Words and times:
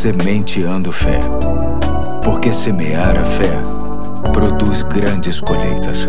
Sementeando 0.00 0.90
Fé. 0.90 1.20
Porque 2.24 2.54
semear 2.54 3.18
a 3.18 3.26
fé 3.26 3.52
produz 4.32 4.82
grandes 4.82 5.42
colheitas. 5.42 6.06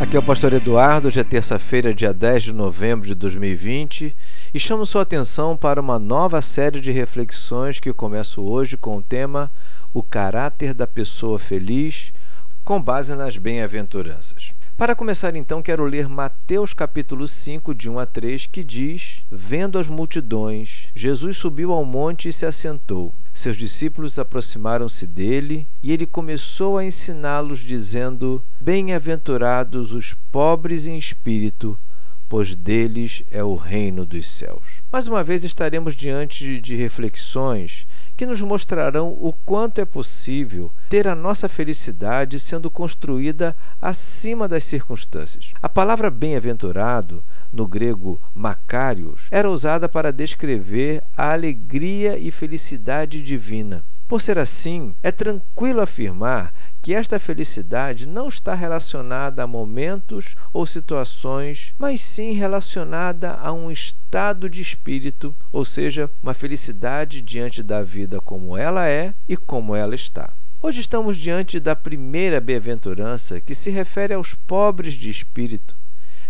Aqui 0.00 0.16
é 0.16 0.18
o 0.18 0.22
pastor 0.24 0.54
Eduardo, 0.54 1.06
hoje 1.06 1.20
é 1.20 1.22
terça-feira, 1.22 1.94
dia 1.94 2.12
10 2.12 2.42
de 2.42 2.52
novembro 2.52 3.06
de 3.06 3.14
2020, 3.14 4.12
e 4.52 4.58
chamo 4.58 4.84
sua 4.84 5.02
atenção 5.02 5.56
para 5.56 5.80
uma 5.80 6.00
nova 6.00 6.42
série 6.42 6.80
de 6.80 6.90
reflexões 6.90 7.78
que 7.78 7.92
começo 7.92 8.42
hoje 8.42 8.76
com 8.76 8.96
o 8.96 9.02
tema 9.02 9.48
O 9.94 10.02
caráter 10.02 10.74
da 10.74 10.84
pessoa 10.88 11.38
feliz, 11.38 12.12
com 12.64 12.82
base 12.82 13.14
nas 13.14 13.38
bem-aventuranças. 13.38 14.45
Para 14.76 14.94
começar, 14.94 15.34
então, 15.34 15.62
quero 15.62 15.86
ler 15.86 16.06
Mateus 16.06 16.74
capítulo 16.74 17.26
5, 17.26 17.74
de 17.74 17.88
1 17.88 17.98
a 17.98 18.04
3, 18.04 18.44
que 18.44 18.62
diz: 18.62 19.24
Vendo 19.32 19.78
as 19.78 19.88
multidões, 19.88 20.88
Jesus 20.94 21.38
subiu 21.38 21.72
ao 21.72 21.82
monte 21.82 22.28
e 22.28 22.32
se 22.32 22.44
assentou. 22.44 23.14
Seus 23.32 23.56
discípulos 23.56 24.18
aproximaram-se 24.18 25.06
dele 25.06 25.66
e 25.82 25.92
ele 25.92 26.04
começou 26.04 26.76
a 26.76 26.84
ensiná-los, 26.84 27.60
dizendo: 27.60 28.44
Bem-aventurados 28.60 29.92
os 29.92 30.14
pobres 30.30 30.86
em 30.86 30.98
espírito, 30.98 31.78
pois 32.28 32.54
deles 32.54 33.22
é 33.30 33.42
o 33.42 33.54
reino 33.54 34.04
dos 34.04 34.28
céus. 34.28 34.82
Mais 34.92 35.08
uma 35.08 35.24
vez 35.24 35.42
estaremos 35.42 35.96
diante 35.96 36.60
de 36.60 36.76
reflexões 36.76 37.86
que 38.16 38.26
nos 38.26 38.40
mostrarão 38.40 39.08
o 39.20 39.32
quanto 39.44 39.80
é 39.80 39.84
possível 39.84 40.70
ter 40.88 41.06
a 41.06 41.14
nossa 41.14 41.48
felicidade 41.48 42.40
sendo 42.40 42.70
construída 42.70 43.54
acima 43.80 44.48
das 44.48 44.64
circunstâncias. 44.64 45.52
A 45.60 45.68
palavra 45.68 46.10
bem-aventurado, 46.10 47.22
no 47.52 47.66
grego 47.66 48.20
makarios, 48.34 49.28
era 49.30 49.50
usada 49.50 49.88
para 49.88 50.12
descrever 50.12 51.02
a 51.16 51.32
alegria 51.32 52.18
e 52.18 52.30
felicidade 52.30 53.22
divina. 53.22 53.84
Por 54.08 54.20
ser 54.20 54.38
assim, 54.38 54.94
é 55.02 55.10
tranquilo 55.10 55.80
afirmar 55.80 56.54
que 56.82 56.94
esta 56.94 57.18
felicidade 57.18 58.06
não 58.06 58.28
está 58.28 58.54
relacionada 58.54 59.42
a 59.42 59.46
momentos 59.46 60.36
ou 60.52 60.66
situações, 60.66 61.74
mas 61.78 62.00
sim 62.00 62.32
relacionada 62.32 63.34
a 63.34 63.52
um 63.52 63.70
estado 63.70 64.48
de 64.48 64.60
espírito, 64.60 65.34
ou 65.52 65.64
seja, 65.64 66.10
uma 66.22 66.34
felicidade 66.34 67.20
diante 67.20 67.62
da 67.62 67.82
vida 67.82 68.20
como 68.20 68.56
ela 68.56 68.88
é 68.88 69.12
e 69.28 69.36
como 69.36 69.74
ela 69.74 69.94
está. 69.94 70.32
Hoje 70.62 70.80
estamos 70.80 71.16
diante 71.16 71.60
da 71.60 71.76
primeira 71.76 72.40
bem-aventurança 72.40 73.40
que 73.40 73.54
se 73.54 73.70
refere 73.70 74.14
aos 74.14 74.34
pobres 74.34 74.94
de 74.94 75.10
espírito, 75.10 75.76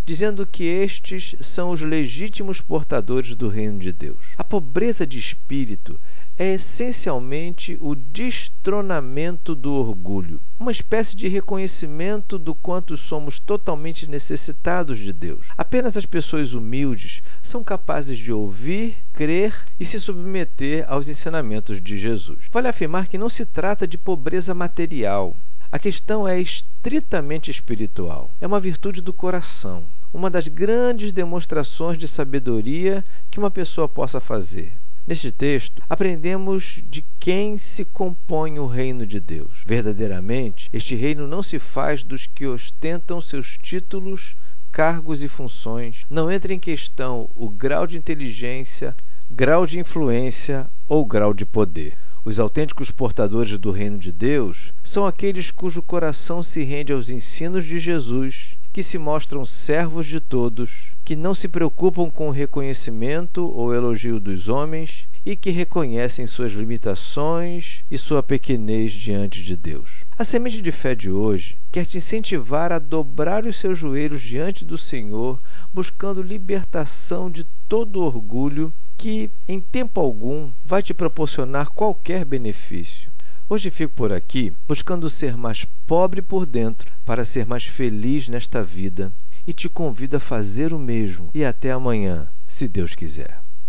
dizendo 0.05 0.47
que 0.47 0.65
estes 0.65 1.35
são 1.41 1.71
os 1.71 1.81
legítimos 1.81 2.61
portadores 2.61 3.35
do 3.35 3.49
reino 3.49 3.79
de 3.79 3.93
Deus. 3.93 4.35
A 4.37 4.45
pobreza 4.45 5.07
de 5.07 5.19
espírito 5.19 5.99
é 6.39 6.55
essencialmente 6.55 7.79
o 7.81 7.95
destronamento 7.95 9.55
do 9.55 9.73
orgulho, 9.73 10.41
uma 10.61 10.71
espécie 10.71 11.17
de 11.17 11.29
reconhecimento 11.29 12.39
do 12.39 12.55
quanto 12.55 12.97
somos 12.97 13.39
totalmente 13.39 14.09
necessitados 14.09 14.99
de 14.99 15.13
Deus. 15.13 15.49
Apenas 15.57 15.97
as 15.97 16.05
pessoas 16.05 16.53
humildes 16.53 17.23
são 17.43 17.65
capazes 17.65 18.19
de 18.19 18.33
ouvir, 18.33 18.97
crer 19.13 19.55
e 19.81 19.87
se 19.87 19.99
submeter 19.99 20.85
aos 20.89 21.09
ensinamentos 21.09 21.81
de 21.81 21.99
Jesus. 21.99 22.39
Vale 22.53 22.69
afirmar 22.69 23.09
que 23.09 23.19
não 23.19 23.29
se 23.29 23.47
trata 23.47 23.87
de 23.87 23.97
pobreza 23.97 24.53
material. 24.55 25.35
A 25.73 25.79
questão 25.79 26.29
é 26.29 26.39
estritamente 26.41 27.51
espiritual. 27.51 28.31
É 28.41 28.47
uma 28.47 28.61
virtude 28.61 29.01
do 29.01 29.13
coração, 29.13 29.85
uma 30.13 30.31
das 30.31 30.49
grandes 30.49 31.13
demonstrações 31.13 31.99
de 31.99 32.07
sabedoria 32.07 33.05
que 33.31 33.39
uma 33.39 33.51
pessoa 33.51 33.89
possa 33.89 34.21
fazer. 34.21 34.73
Neste 35.07 35.31
texto, 35.31 35.81
aprendemos 35.89 36.83
de 36.91 37.05
quem 37.21 37.57
se 37.59 37.85
compõe 37.85 38.59
o 38.59 38.67
reino 38.67 39.07
de 39.07 39.21
Deus. 39.21 39.63
Verdadeiramente, 39.65 40.69
este 40.73 40.97
reino 40.97 41.29
não 41.29 41.45
se 41.45 41.61
faz 41.61 42.03
dos 42.03 42.27
que 42.27 42.45
ostentam 42.45 43.21
seus 43.21 43.57
títulos, 43.57 44.37
cargos 44.73 45.23
e 45.23 45.29
funções. 45.29 46.05
Não 46.11 46.29
entra 46.29 46.53
em 46.53 46.59
questão 46.59 47.31
o 47.37 47.49
grau 47.49 47.87
de 47.87 47.97
inteligência, 47.97 48.97
grau 49.31 49.65
de 49.65 49.79
influência 49.79 50.67
ou 50.89 51.07
grau 51.07 51.33
de 51.33 51.47
poder. 51.47 51.97
Os 52.25 52.41
autênticos 52.41 52.91
portadores 52.91 53.57
do 53.57 53.71
reino 53.71 53.99
de 53.99 54.11
Deus 54.11 54.73
são 54.83 55.07
aqueles 55.07 55.53
cujo 55.53 55.81
coração 55.81 56.43
se 56.43 56.65
rende 56.65 56.93
aos 56.93 57.11
ensinos 57.11 57.65
de 57.65 57.79
Jesus, 57.79 58.59
que 58.73 58.83
se 58.83 58.99
mostram 58.99 59.47
servos 59.47 60.09
de 60.09 60.19
todos, 60.19 60.96
que 61.07 61.15
não 61.15 61.33
se 61.33 61.47
preocupam 61.47 62.11
com 62.11 62.27
o 62.27 62.33
reconhecimento 62.33 63.49
ou 63.55 63.73
elogio 63.73 64.19
dos 64.19 64.49
homens 64.49 65.07
e 65.25 65.37
que 65.37 65.51
reconhecem 65.51 66.27
suas 66.27 66.51
limitações 66.51 67.85
e 67.89 67.97
sua 67.97 68.25
pequenez 68.25 68.91
diante 68.93 69.41
de 69.45 69.57
Deus. 69.57 70.03
A 70.19 70.25
semente 70.25 70.61
de 70.61 70.73
fé 70.73 70.97
de 70.97 71.09
hoje 71.09 71.57
quer 71.71 71.87
te 71.87 71.99
incentivar 71.99 72.73
a 72.73 72.81
dobrar 72.81 73.47
os 73.47 73.57
seus 73.57 73.79
joelhos 73.79 74.21
diante 74.21 74.65
do 74.65 74.77
Senhor, 74.77 75.39
buscando 75.73 76.21
libertação 76.21 77.31
de 77.31 77.47
todo 77.69 78.03
orgulho 78.03 78.73
que, 78.97 79.31
em 79.47 79.61
tempo 79.61 80.01
algum, 80.01 80.51
vai 80.65 80.83
te 80.83 80.93
proporcionar 80.93 81.71
qualquer 81.71 82.25
benefício. 82.25 83.09
Hoje 83.49 83.71
fico 83.71 83.93
por 83.95 84.13
aqui 84.13 84.53
buscando 84.67 85.09
ser 85.09 85.37
mais 85.37 85.65
pobre 85.87 86.21
por 86.21 86.45
dentro 86.45 86.91
para 87.05 87.25
ser 87.25 87.47
mais 87.47 87.65
feliz 87.65 88.29
nesta 88.29 88.61
vida 88.61 89.13
e 89.47 89.53
te 89.53 89.69
convido 89.69 90.17
a 90.17 90.21
fazer 90.21 90.73
o 90.73 90.79
mesmo. 90.81 91.31
E 91.33 91.45
até 91.45 91.71
amanhã, 91.71 92.27
se 92.45 92.67
Deus 92.67 92.97
quiser. 92.97 93.46